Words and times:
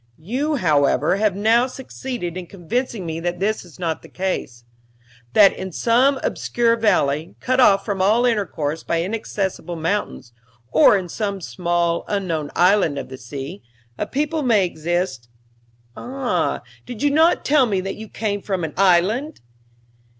You, 0.17 0.55
however, 0.55 1.17
have 1.17 1.35
now 1.35 1.67
succeeded 1.67 2.35
in 2.35 2.47
convincing 2.47 3.05
me 3.05 3.19
that 3.19 3.39
this 3.39 3.63
is 3.63 3.77
not 3.77 4.01
the 4.01 4.09
case; 4.09 4.63
that 5.33 5.53
in 5.55 5.71
some 5.71 6.19
obscure 6.23 6.75
valley, 6.75 7.35
cut 7.39 7.59
off 7.59 7.85
from 7.85 8.01
all 8.01 8.25
intercourse 8.25 8.81
by 8.81 9.03
inaccessible 9.03 9.75
mountains, 9.75 10.33
or 10.71 10.97
in 10.97 11.07
some 11.07 11.39
small, 11.39 12.03
unknown 12.07 12.49
island 12.55 12.97
of 12.97 13.09
the 13.09 13.17
sea, 13.19 13.61
a 13.95 14.07
people 14.07 14.41
may 14.41 14.65
exist 14.65 15.29
ah, 15.95 16.63
did 16.87 17.03
you 17.03 17.11
not 17.11 17.45
tell 17.45 17.67
me 17.67 17.79
that 17.79 17.93
you 17.93 18.09
came 18.09 18.41
from 18.41 18.63
an 18.63 18.73
island?" 18.77 19.39